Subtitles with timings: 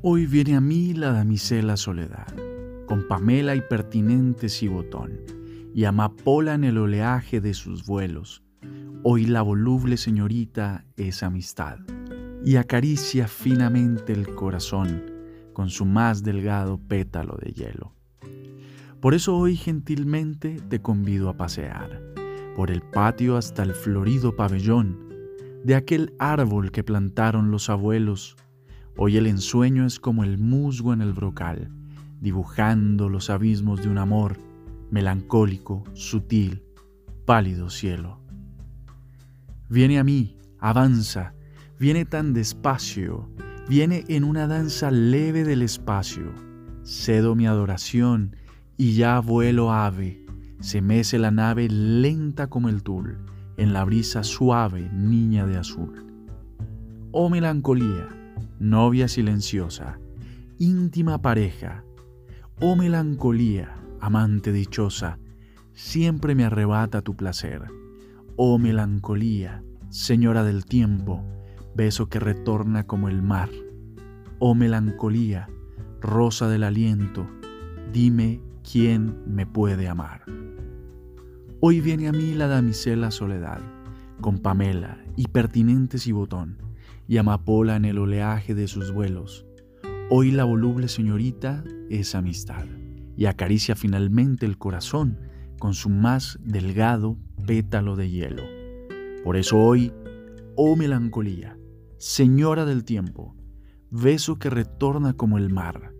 [0.00, 2.32] Hoy viene a mí la damisela soledad,
[2.86, 5.20] con Pamela y pertinentes y botón,
[5.74, 8.44] y amapola en el oleaje de sus vuelos.
[9.02, 11.80] Hoy la voluble señorita es amistad,
[12.44, 15.02] y acaricia finamente el corazón
[15.52, 17.92] con su más delgado pétalo de hielo.
[19.00, 22.00] Por eso hoy gentilmente te convido a pasear
[22.54, 25.08] por el patio hasta el florido pabellón
[25.64, 28.36] de aquel árbol que plantaron los abuelos
[29.00, 31.70] Hoy el ensueño es como el musgo en el brocal,
[32.20, 34.38] dibujando los abismos de un amor
[34.90, 36.64] melancólico, sutil,
[37.24, 38.18] pálido cielo.
[39.68, 41.32] Viene a mí, avanza,
[41.78, 43.30] viene tan despacio,
[43.68, 46.32] viene en una danza leve del espacio.
[46.82, 48.34] Cedo mi adoración
[48.76, 50.26] y ya vuelo ave,
[50.58, 53.16] se mece la nave lenta como el tul,
[53.58, 56.04] en la brisa suave, niña de azul.
[57.12, 58.08] Oh melancolía,
[58.58, 60.00] novia silenciosa,
[60.58, 61.84] íntima pareja,
[62.60, 65.18] oh melancolía, amante dichosa,
[65.74, 67.62] siempre me arrebata tu placer.
[68.36, 71.24] Oh melancolía, señora del tiempo,
[71.76, 73.48] beso que retorna como el mar.
[74.40, 75.48] Oh melancolía,
[76.00, 77.28] rosa del aliento,
[77.92, 80.22] dime quién me puede amar.
[81.60, 83.60] Hoy viene a mí la damisela soledad,
[84.20, 86.67] con Pamela y pertinentes y botón
[87.06, 89.46] y amapola en el oleaje de sus vuelos.
[90.10, 92.64] Hoy la voluble señorita es amistad
[93.16, 95.18] y acaricia finalmente el corazón
[95.58, 98.42] con su más delgado pétalo de hielo.
[99.24, 99.92] Por eso hoy,
[100.56, 101.58] oh melancolía,
[101.98, 103.34] señora del tiempo,
[103.90, 105.92] beso que retorna como el mar,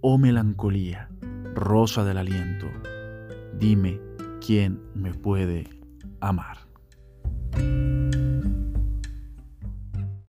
[0.00, 1.08] oh melancolía,
[1.54, 2.66] rosa del aliento,
[3.58, 4.00] dime
[4.44, 5.68] quién me puede
[6.20, 6.71] amar.